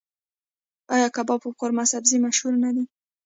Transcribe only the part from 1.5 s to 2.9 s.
قورمه سبزي مشهور نه دي؟